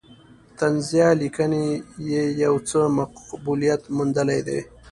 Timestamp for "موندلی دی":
3.95-4.59